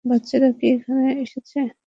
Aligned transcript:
বাচ্চারা 0.05 0.49
কি 0.59 0.65
এখানে 0.75 1.09
এসেছে? 1.23 1.59